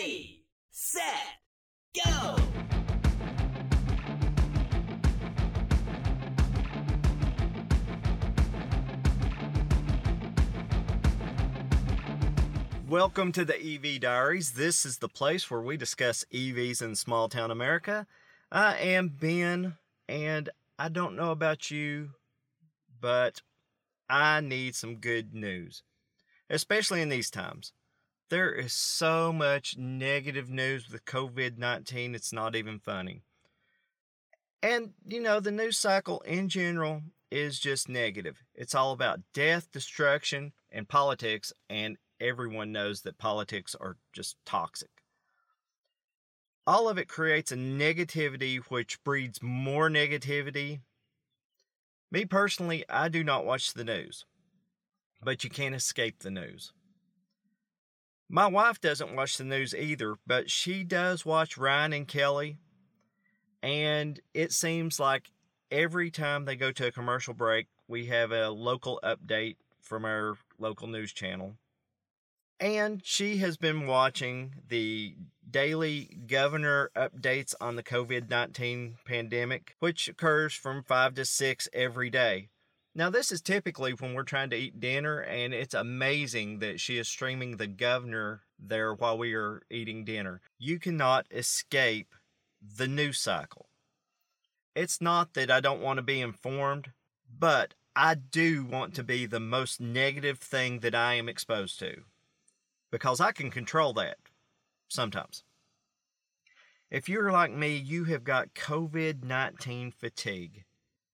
Ready, 0.00 0.46
set, 0.70 1.02
go! 1.94 2.36
Welcome 12.88 13.32
to 13.32 13.44
the 13.44 13.54
EV 13.54 14.00
Diaries. 14.00 14.52
This 14.52 14.86
is 14.86 14.98
the 14.98 15.08
place 15.08 15.50
where 15.50 15.60
we 15.60 15.76
discuss 15.76 16.24
EVs 16.32 16.80
in 16.80 16.94
small 16.94 17.28
town 17.28 17.50
America. 17.50 18.06
I 18.50 18.78
am 18.78 19.08
Ben, 19.08 19.76
and 20.08 20.48
I 20.78 20.88
don't 20.88 21.14
know 21.14 21.30
about 21.30 21.70
you, 21.70 22.12
but 23.02 23.42
I 24.08 24.40
need 24.40 24.74
some 24.74 24.96
good 24.96 25.34
news, 25.34 25.82
especially 26.48 27.02
in 27.02 27.10
these 27.10 27.30
times. 27.30 27.74
There 28.30 28.52
is 28.52 28.72
so 28.72 29.32
much 29.32 29.76
negative 29.76 30.48
news 30.48 30.88
with 30.88 31.04
COVID 31.04 31.58
19, 31.58 32.14
it's 32.14 32.32
not 32.32 32.54
even 32.54 32.78
funny. 32.78 33.24
And, 34.62 34.92
you 35.04 35.20
know, 35.20 35.40
the 35.40 35.50
news 35.50 35.76
cycle 35.76 36.20
in 36.20 36.48
general 36.48 37.02
is 37.32 37.58
just 37.58 37.88
negative. 37.88 38.44
It's 38.54 38.74
all 38.74 38.92
about 38.92 39.20
death, 39.34 39.72
destruction, 39.72 40.52
and 40.70 40.88
politics, 40.88 41.52
and 41.68 41.96
everyone 42.20 42.70
knows 42.70 43.02
that 43.02 43.18
politics 43.18 43.74
are 43.80 43.96
just 44.12 44.36
toxic. 44.46 44.90
All 46.68 46.88
of 46.88 46.98
it 46.98 47.08
creates 47.08 47.50
a 47.50 47.56
negativity 47.56 48.58
which 48.68 49.02
breeds 49.02 49.42
more 49.42 49.90
negativity. 49.90 50.82
Me 52.12 52.24
personally, 52.24 52.84
I 52.88 53.08
do 53.08 53.24
not 53.24 53.44
watch 53.44 53.72
the 53.72 53.84
news, 53.84 54.24
but 55.20 55.42
you 55.42 55.50
can't 55.50 55.74
escape 55.74 56.20
the 56.20 56.30
news. 56.30 56.72
My 58.32 58.46
wife 58.46 58.80
doesn't 58.80 59.16
watch 59.16 59.38
the 59.38 59.44
news 59.44 59.74
either, 59.74 60.14
but 60.24 60.48
she 60.48 60.84
does 60.84 61.26
watch 61.26 61.58
Ryan 61.58 61.92
and 61.92 62.06
Kelly, 62.06 62.58
and 63.60 64.20
it 64.32 64.52
seems 64.52 65.00
like 65.00 65.32
every 65.68 66.12
time 66.12 66.44
they 66.44 66.54
go 66.54 66.70
to 66.70 66.86
a 66.86 66.92
commercial 66.92 67.34
break, 67.34 67.66
we 67.88 68.06
have 68.06 68.30
a 68.30 68.50
local 68.50 69.00
update 69.02 69.56
from 69.80 70.04
our 70.04 70.36
local 70.60 70.86
news 70.86 71.12
channel. 71.12 71.56
And 72.60 73.00
she 73.04 73.38
has 73.38 73.56
been 73.56 73.88
watching 73.88 74.54
the 74.68 75.16
daily 75.50 76.16
governor 76.28 76.92
updates 76.94 77.54
on 77.60 77.74
the 77.74 77.82
COVID 77.82 78.30
19 78.30 78.98
pandemic, 79.04 79.74
which 79.80 80.08
occurs 80.08 80.54
from 80.54 80.84
5 80.84 81.14
to 81.14 81.24
6 81.24 81.68
every 81.72 82.10
day. 82.10 82.50
Now, 82.94 83.08
this 83.08 83.30
is 83.30 83.40
typically 83.40 83.92
when 83.92 84.14
we're 84.14 84.24
trying 84.24 84.50
to 84.50 84.56
eat 84.56 84.80
dinner, 84.80 85.20
and 85.20 85.54
it's 85.54 85.74
amazing 85.74 86.58
that 86.58 86.80
she 86.80 86.98
is 86.98 87.06
streaming 87.06 87.56
the 87.56 87.68
governor 87.68 88.42
there 88.58 88.92
while 88.92 89.16
we 89.16 89.34
are 89.34 89.62
eating 89.70 90.04
dinner. 90.04 90.40
You 90.58 90.80
cannot 90.80 91.26
escape 91.30 92.14
the 92.60 92.88
news 92.88 93.20
cycle. 93.20 93.68
It's 94.74 95.00
not 95.00 95.34
that 95.34 95.50
I 95.50 95.60
don't 95.60 95.80
want 95.80 95.98
to 95.98 96.02
be 96.02 96.20
informed, 96.20 96.90
but 97.38 97.74
I 97.94 98.14
do 98.14 98.64
want 98.64 98.94
to 98.94 99.04
be 99.04 99.26
the 99.26 99.40
most 99.40 99.80
negative 99.80 100.38
thing 100.38 100.80
that 100.80 100.94
I 100.94 101.14
am 101.14 101.28
exposed 101.28 101.78
to 101.80 102.02
because 102.90 103.20
I 103.20 103.32
can 103.32 103.50
control 103.50 103.92
that 103.94 104.18
sometimes. 104.88 105.44
If 106.90 107.08
you're 107.08 107.30
like 107.30 107.52
me, 107.52 107.76
you 107.76 108.04
have 108.04 108.24
got 108.24 108.54
COVID 108.54 109.22
19 109.22 109.92
fatigue, 109.92 110.64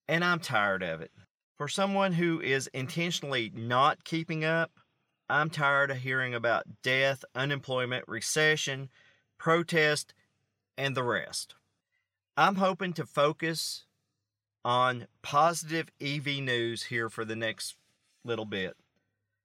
and 0.08 0.24
I'm 0.24 0.40
tired 0.40 0.82
of 0.82 1.02
it. 1.02 1.10
For 1.56 1.68
someone 1.68 2.12
who 2.12 2.38
is 2.40 2.66
intentionally 2.74 3.50
not 3.54 4.04
keeping 4.04 4.44
up, 4.44 4.72
I'm 5.28 5.48
tired 5.48 5.90
of 5.90 5.98
hearing 5.98 6.34
about 6.34 6.82
death, 6.82 7.24
unemployment, 7.34 8.04
recession, 8.06 8.90
protest, 9.38 10.12
and 10.76 10.94
the 10.94 11.02
rest. 11.02 11.54
I'm 12.36 12.56
hoping 12.56 12.92
to 12.94 13.06
focus 13.06 13.86
on 14.64 15.06
positive 15.22 15.88
EV 16.00 16.26
news 16.42 16.84
here 16.84 17.08
for 17.08 17.24
the 17.24 17.36
next 17.36 17.76
little 18.22 18.44
bit. 18.44 18.76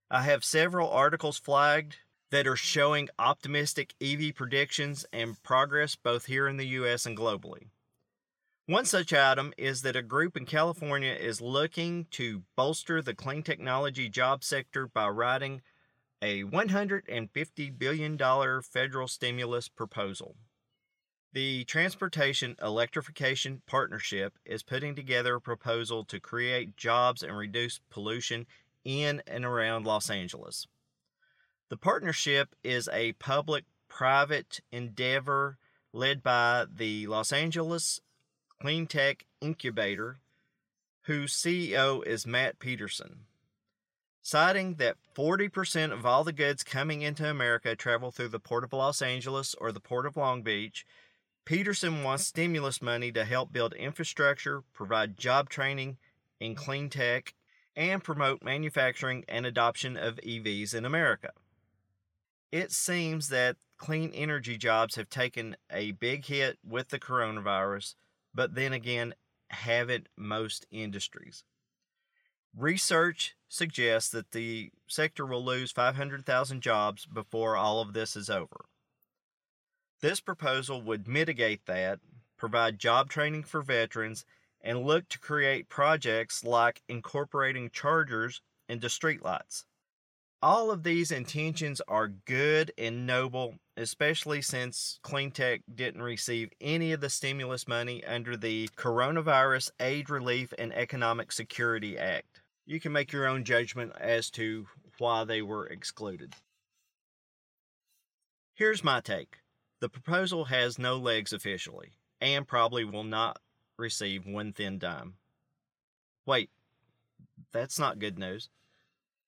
I 0.10 0.24
have 0.24 0.44
several 0.44 0.90
articles 0.90 1.38
flagged 1.38 1.96
that 2.32 2.48
are 2.48 2.58
showing 2.58 3.08
optimistic 3.18 3.94
EV 4.02 4.36
predictions 4.36 5.06
and 5.14 5.42
progress 5.44 5.96
both 5.96 6.26
here 6.26 6.48
in 6.48 6.58
the 6.58 6.68
US 6.68 7.06
and 7.06 7.18
globally. 7.18 7.70
One 8.68 8.86
such 8.86 9.12
item 9.12 9.54
is 9.58 9.82
that 9.82 9.96
a 9.96 10.04
group 10.04 10.38
in 10.38 10.46
California 10.46 11.14
is 11.14 11.42
looking 11.42 12.06
to 12.12 12.44
bolster 12.56 13.02
the 13.02 13.16
clean 13.16 13.42
technology 13.42 14.08
job 14.08 14.44
sector 14.44 14.88
by 14.88 15.10
writing 15.10 15.62
a 16.22 16.44
$150 16.44 17.80
billion 17.80 18.18
federal 18.62 19.08
stimulus 19.08 19.68
proposal. 19.68 20.36
The 21.34 21.64
Transportation 21.64 22.56
Electrification 22.62 23.62
Partnership 23.66 24.38
is 24.46 24.64
putting 24.64 24.96
together 24.96 25.36
a 25.36 25.42
proposal 25.42 26.04
to 26.06 26.20
create 26.20 26.78
jobs 26.78 27.24
and 27.24 27.36
reduce 27.36 27.80
pollution 27.90 28.46
in 28.84 29.24
and 29.26 29.44
around 29.44 29.86
Los 29.86 30.10
Angeles. 30.10 30.68
The 31.70 31.78
partnership 31.78 32.56
is 32.64 32.90
a 32.92 33.14
public 33.14 33.64
private 33.88 34.60
endeavor 34.72 35.58
led 35.94 36.22
by 36.22 36.66
the 36.72 37.08
Los 37.08 37.32
Angeles 37.32 38.02
Clean 38.62 38.86
Tech 38.86 39.26
Incubator, 39.42 40.20
whose 41.06 41.34
CEO 41.34 42.06
is 42.06 42.28
Matt 42.28 42.60
Petersen. 42.60 43.22
Citing 44.22 44.76
that 44.76 44.98
40% 45.16 45.92
of 45.92 46.06
all 46.06 46.24
the 46.24 46.32
goods 46.32 46.62
coming 46.62 47.02
into 47.02 47.28
America 47.28 47.76
travel 47.76 48.12
through 48.12 48.28
the 48.28 48.40
Port 48.40 48.64
of 48.64 48.72
Los 48.72 49.02
Angeles 49.02 49.56
or 49.60 49.72
the 49.72 49.80
Port 49.80 50.06
of 50.06 50.16
Long 50.16 50.44
Beach, 50.44 50.86
Petersen 51.44 52.04
wants 52.04 52.28
stimulus 52.28 52.84
money 52.84 53.12
to 53.12 53.26
help 53.26 53.52
build 53.52 53.74
infrastructure, 53.74 54.62
provide 54.74 55.18
job 55.18 55.50
training 55.50 55.98
in 56.40 56.54
clean 56.54 56.88
tech, 56.88 57.34
and 57.76 58.04
promote 58.04 58.44
manufacturing 58.44 59.26
and 59.28 59.48
adoption 59.48 59.98
of 59.98 60.18
EVs 60.18 60.76
in 60.76 60.86
America. 60.86 61.32
It 62.52 62.72
seems 62.72 63.30
that 63.30 63.56
clean 63.80 64.12
energy 64.14 64.56
jobs 64.56 64.98
have 64.98 65.10
taken 65.10 65.56
a 65.72 65.94
big 65.94 66.26
hit 66.26 66.60
with 66.64 66.90
the 66.90 67.00
coronavirus, 67.00 67.96
but 68.34 68.56
then 68.56 68.74
again, 68.74 69.14
haven't 69.50 70.08
most 70.18 70.66
industries. 70.72 71.44
Research 72.58 73.36
suggests 73.48 74.10
that 74.12 74.32
the 74.32 74.72
sector 74.88 75.26
will 75.26 75.44
lose 75.44 75.72
500,000 75.72 76.62
jobs 76.62 77.06
before 77.06 77.56
all 77.56 77.82
of 77.82 77.94
this 77.94 78.16
is 78.16 78.30
over. 78.30 78.66
This 80.02 80.20
proposal 80.20 80.82
would 80.82 81.08
mitigate 81.08 81.66
that, 81.66 82.00
provide 82.38 82.80
job 82.80 83.10
training 83.10 83.44
for 83.44 83.62
veterans, 83.62 84.26
and 84.62 84.84
look 84.84 85.08
to 85.10 85.20
create 85.20 85.70
projects 85.70 86.44
like 86.44 86.82
incorporating 86.88 87.70
chargers 87.70 88.42
into 88.68 88.88
streetlights. 88.88 89.66
All 90.44 90.72
of 90.72 90.82
these 90.82 91.12
intentions 91.12 91.82
are 91.88 92.08
good 92.08 92.72
and 92.76 93.06
noble, 93.06 93.60
especially 93.78 94.42
since 94.42 95.00
Cleantech 95.04 95.62
didn't 95.74 96.02
receive 96.02 96.50
any 96.60 96.94
of 96.94 97.02
the 97.02 97.12
stimulus 97.12 97.68
money 97.68 98.04
under 98.04 98.36
the 98.36 98.68
Coronavirus 98.70 99.70
Aid 99.80 100.10
Relief 100.10 100.52
and 100.58 100.74
Economic 100.74 101.32
Security 101.32 101.96
Act. 101.96 102.42
You 102.66 102.80
can 102.80 102.92
make 102.92 103.12
your 103.12 103.28
own 103.28 103.44
judgment 103.44 103.94
as 104.00 104.32
to 104.32 104.66
why 104.98 105.26
they 105.26 105.44
were 105.44 105.68
excluded. 105.68 106.34
Here's 108.56 108.84
my 108.84 109.00
take 109.00 109.38
the 109.80 109.90
proposal 109.90 110.46
has 110.46 110.80
no 110.80 110.98
legs 110.98 111.34
officially, 111.34 111.92
and 112.20 112.48
probably 112.48 112.84
will 112.84 113.04
not 113.04 113.38
receive 113.78 114.26
one 114.26 114.54
thin 114.54 114.80
dime. 114.80 115.16
Wait, 116.26 116.50
that's 117.52 117.78
not 117.78 118.00
good 118.00 118.18
news. 118.18 118.50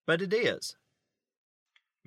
But 0.07 0.21
it 0.21 0.33
is. 0.33 0.75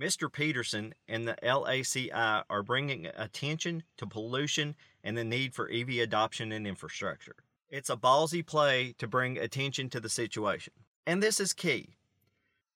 Mr. 0.00 0.30
Petersen 0.30 0.94
and 1.08 1.26
the 1.26 1.36
LACI 1.42 2.44
are 2.50 2.62
bringing 2.62 3.06
attention 3.06 3.82
to 3.96 4.06
pollution 4.06 4.74
and 5.02 5.16
the 5.16 5.24
need 5.24 5.54
for 5.54 5.70
EV 5.70 6.00
adoption 6.00 6.52
and 6.52 6.66
infrastructure. 6.66 7.36
It's 7.70 7.88
a 7.88 7.96
ballsy 7.96 8.44
play 8.44 8.94
to 8.98 9.08
bring 9.08 9.38
attention 9.38 9.88
to 9.90 10.00
the 10.00 10.10
situation. 10.10 10.74
And 11.06 11.22
this 11.22 11.40
is 11.40 11.52
key. 11.52 11.96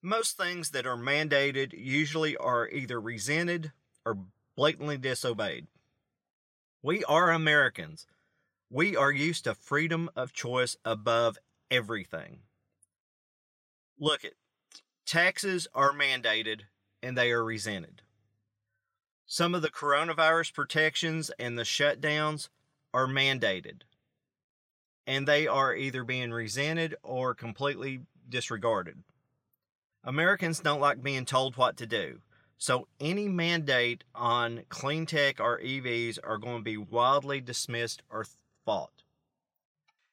Most 0.03 0.39
things 0.39 0.71
that 0.71 0.87
are 0.87 0.97
mandated 0.97 1.73
usually 1.77 2.37
are 2.39 2.69
either 2.69 2.99
resented 2.99 3.73
or 4.07 4.17
blatantly 4.57 4.97
disobeyed. 4.97 5.67
We 6.83 7.05
are 7.05 7.31
Americans. 7.31 8.07
We 8.71 8.97
are 8.97 9.13
used 9.13 9.45
to 9.45 9.55
freedom 9.55 10.09
of 10.17 10.33
choice 10.33 10.77
above 10.87 11.37
everything. 11.71 12.41
Look 13.99 14.25
at 14.25 14.33
taxes 15.05 15.69
are 15.75 15.93
mandated 15.93 16.63
and 17.03 17.17
they 17.17 17.31
are 17.33 17.45
resented. 17.45 18.03
Some 19.27 19.55
of 19.55 19.63
the 19.63 19.71
coronavirus 19.71 20.55
protections 20.55 21.31
and 21.39 21.57
the 21.57 21.63
shutdowns 21.63 22.49
are 22.93 23.07
mandated, 23.07 23.83
and 25.07 25.27
they 25.27 25.47
are 25.47 25.75
either 25.75 26.03
being 26.05 26.33
resented 26.33 26.97
or 27.03 27.35
completely 27.35 28.01
disregarded. 28.29 29.03
Americans 30.03 30.61
don't 30.61 30.81
like 30.81 31.03
being 31.03 31.25
told 31.25 31.57
what 31.57 31.77
to 31.77 31.87
do, 31.87 32.21
So 32.63 32.89
any 33.01 33.27
mandate 33.27 34.05
on 34.15 34.65
clean 34.69 35.07
tech 35.07 35.41
or 35.41 35.59
EVs 35.61 36.19
are 36.23 36.37
going 36.37 36.59
to 36.59 36.63
be 36.63 36.77
wildly 36.77 37.41
dismissed 37.41 38.03
or 38.11 38.27
fought. 38.67 39.03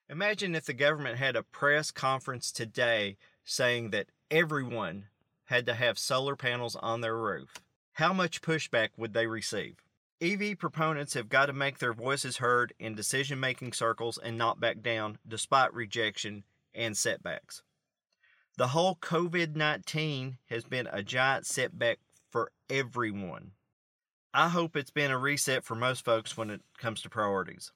Imagine 0.09 0.55
if 0.55 0.65
the 0.65 0.73
government 0.73 1.17
had 1.17 1.35
a 1.35 1.43
press 1.43 1.91
conference 1.91 2.53
today 2.53 3.17
saying 3.43 3.89
that 3.89 4.07
everyone 4.31 5.07
had 5.47 5.65
to 5.65 5.73
have 5.73 5.99
solar 5.99 6.35
panels 6.35 6.75
on 6.75 7.01
their 7.01 7.17
roof. 7.17 7.55
How 7.93 8.13
much 8.13 8.41
pushback 8.41 8.89
would 8.95 9.13
they 9.13 9.27
receive? 9.27 9.77
EV 10.21 10.57
proponents 10.57 11.13
have 11.13 11.29
got 11.29 11.47
to 11.47 11.53
make 11.53 11.79
their 11.79 11.93
voices 11.93 12.37
heard 12.37 12.73
in 12.79 12.95
decision 12.95 13.39
making 13.39 13.73
circles 13.73 14.17
and 14.17 14.37
not 14.37 14.59
back 14.59 14.81
down 14.81 15.17
despite 15.27 15.73
rejection 15.73 16.43
and 16.73 16.97
setbacks. 16.97 17.61
The 18.57 18.69
whole 18.69 18.95
COVID 18.95 19.55
19 19.55 20.37
has 20.49 20.63
been 20.63 20.87
a 20.91 21.03
giant 21.03 21.45
setback 21.45 21.99
for 22.29 22.51
everyone. 22.69 23.51
I 24.33 24.49
hope 24.49 24.75
it's 24.75 24.91
been 24.91 25.11
a 25.11 25.17
reset 25.17 25.63
for 25.63 25.75
most 25.75 26.03
folks 26.03 26.35
when 26.35 26.49
it 26.49 26.61
comes 26.77 27.01
to 27.01 27.09
priorities. 27.09 27.71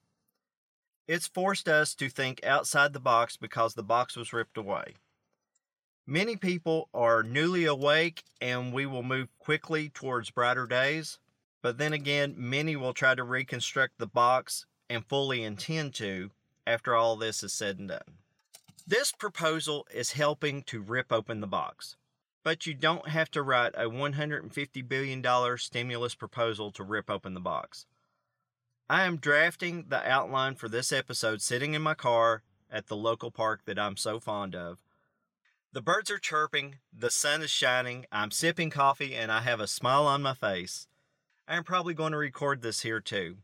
It's 1.08 1.26
forced 1.26 1.68
us 1.68 1.94
to 1.96 2.08
think 2.08 2.44
outside 2.44 2.92
the 2.92 3.00
box 3.00 3.36
because 3.36 3.74
the 3.74 3.82
box 3.82 4.16
was 4.16 4.32
ripped 4.32 4.56
away. 4.56 4.94
Many 6.06 6.36
people 6.36 6.88
are 6.92 7.22
newly 7.22 7.64
awake 7.64 8.24
and 8.40 8.72
we 8.72 8.86
will 8.86 9.04
move 9.04 9.28
quickly 9.38 9.88
towards 9.88 10.30
brighter 10.30 10.66
days. 10.66 11.18
But 11.62 11.78
then 11.78 11.92
again, 11.92 12.34
many 12.36 12.74
will 12.74 12.92
try 12.92 13.14
to 13.14 13.22
reconstruct 13.22 13.98
the 13.98 14.06
box 14.06 14.66
and 14.90 15.06
fully 15.06 15.44
intend 15.44 15.94
to 15.94 16.30
after 16.66 16.96
all 16.96 17.16
this 17.16 17.44
is 17.44 17.52
said 17.52 17.78
and 17.78 17.88
done. 17.88 18.18
This 18.84 19.12
proposal 19.12 19.86
is 19.94 20.12
helping 20.12 20.62
to 20.64 20.82
rip 20.82 21.12
open 21.12 21.40
the 21.40 21.46
box. 21.46 21.96
But 22.42 22.66
you 22.66 22.74
don't 22.74 23.08
have 23.08 23.30
to 23.30 23.42
write 23.42 23.74
a 23.76 23.88
$150 23.88 24.88
billion 24.88 25.58
stimulus 25.58 26.16
proposal 26.16 26.72
to 26.72 26.82
rip 26.82 27.08
open 27.08 27.34
the 27.34 27.40
box. 27.40 27.86
I 28.90 29.04
am 29.04 29.18
drafting 29.18 29.86
the 29.88 30.04
outline 30.06 30.56
for 30.56 30.68
this 30.68 30.90
episode 30.90 31.40
sitting 31.40 31.74
in 31.74 31.82
my 31.82 31.94
car 31.94 32.42
at 32.68 32.88
the 32.88 32.96
local 32.96 33.30
park 33.30 33.60
that 33.66 33.78
I'm 33.78 33.96
so 33.96 34.18
fond 34.18 34.56
of. 34.56 34.82
The 35.74 35.80
birds 35.80 36.10
are 36.10 36.18
chirping, 36.18 36.76
the 36.92 37.10
sun 37.10 37.40
is 37.40 37.50
shining, 37.50 38.04
I'm 38.12 38.30
sipping 38.30 38.68
coffee, 38.68 39.14
and 39.14 39.32
I 39.32 39.40
have 39.40 39.58
a 39.58 39.66
smile 39.66 40.06
on 40.06 40.20
my 40.20 40.34
face. 40.34 40.86
I 41.48 41.56
am 41.56 41.64
probably 41.64 41.94
going 41.94 42.12
to 42.12 42.18
record 42.18 42.60
this 42.60 42.82
here 42.82 43.00
too. 43.00 43.38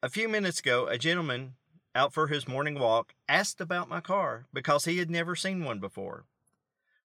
A 0.00 0.08
few 0.08 0.28
minutes 0.28 0.60
ago, 0.60 0.86
a 0.86 0.96
gentleman 0.98 1.54
out 1.92 2.12
for 2.12 2.28
his 2.28 2.46
morning 2.46 2.78
walk 2.78 3.14
asked 3.28 3.60
about 3.60 3.88
my 3.88 4.00
car 4.00 4.46
because 4.52 4.84
he 4.84 4.98
had 4.98 5.10
never 5.10 5.34
seen 5.34 5.64
one 5.64 5.80
before. 5.80 6.26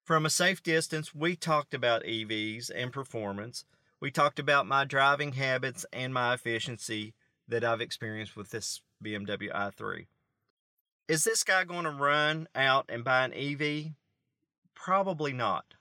From 0.03 0.23
a 0.23 0.29
safe 0.29 0.61
distance, 0.61 1.15
we 1.15 1.35
talked 1.35 1.73
about 1.73 2.03
EVs 2.03 2.69
and 2.73 2.93
performance. 2.93 3.65
We 3.99 4.11
talked 4.11 4.37
about 4.37 4.67
my 4.67 4.85
driving 4.85 5.31
habits 5.31 5.83
and 5.91 6.13
my 6.13 6.35
efficiency 6.35 7.15
that 7.47 7.63
I've 7.63 7.81
experienced 7.81 8.37
with 8.37 8.51
this 8.51 8.81
BMW 9.03 9.51
i3. 9.51 10.05
Is 11.07 11.23
this 11.23 11.43
guy 11.43 11.63
going 11.63 11.85
to 11.85 11.89
run 11.89 12.47
out 12.53 12.85
and 12.87 13.03
buy 13.03 13.25
an 13.25 13.33
EV? 13.33 13.93
Probably 14.81 15.33
not. 15.33 15.73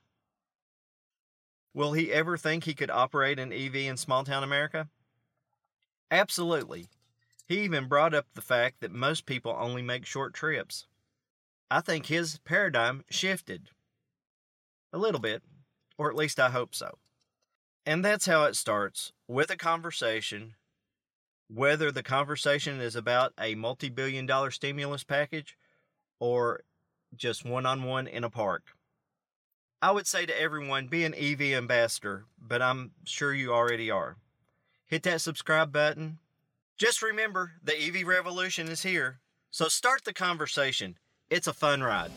Will 1.73 1.93
he 1.93 2.13
ever 2.13 2.37
think 2.37 2.65
he 2.65 2.75
could 2.75 2.91
operate 2.91 3.39
an 3.39 3.53
EV 3.53 3.77
in 3.77 3.97
small 3.97 4.25
town 4.25 4.43
America? 4.43 4.89
Absolutely. 6.11 6.89
He 7.47 7.61
even 7.61 7.87
brought 7.87 8.13
up 8.13 8.27
the 8.35 8.43
fact 8.43 8.81
that 8.81 8.91
most 8.91 9.25
people 9.25 9.57
only 9.57 9.83
make 9.83 10.05
short 10.05 10.35
trips. 10.35 10.89
I 11.71 11.81
think 11.81 12.07
his 12.07 12.41
paradigm 12.41 13.05
shifted. 13.09 13.71
A 14.93 14.99
little 14.99 15.21
bit, 15.21 15.45
or 15.97 16.11
at 16.11 16.17
least 16.17 16.41
I 16.41 16.51
hope 16.51 16.75
so. 16.75 16.99
And 17.87 18.05
that's 18.05 18.27
how 18.27 18.45
it 18.45 18.57
starts 18.57 19.13
with 19.29 19.49
a 19.51 19.57
conversation, 19.57 20.57
whether 21.47 21.93
the 21.93 22.03
conversation 22.03 22.81
is 22.81 22.97
about 22.97 23.33
a 23.39 23.55
multi 23.55 23.91
billion 23.91 24.27
dollar 24.27 24.51
stimulus 24.51 25.05
package 25.05 25.57
or 26.19 26.63
just 27.15 27.45
one 27.45 27.65
on 27.65 27.85
one 27.85 28.09
in 28.09 28.25
a 28.25 28.31
park. 28.31 28.75
I 29.81 29.93
would 29.93 30.09
say 30.09 30.27
to 30.27 30.41
everyone 30.41 30.89
be 30.89 31.05
an 31.05 31.15
EV 31.15 31.57
ambassador, 31.57 32.25
but 32.41 32.61
I'm 32.61 32.91
sure 33.05 33.33
you 33.33 33.53
already 33.53 33.91
are. 33.93 34.17
Hit 34.87 35.05
that 35.05 35.21
subscribe 35.21 35.71
button. 35.71 36.19
Just 36.77 37.01
remember 37.01 37.53
the 37.63 37.81
EV 37.81 38.07
revolution 38.07 38.69
is 38.69 38.83
here, 38.83 39.21
so 39.51 39.69
start 39.69 40.05
the 40.05 40.13
conversation. 40.13 40.99
It's 41.31 41.47
a 41.47 41.53
fun 41.53 41.83
ride. 41.83 42.11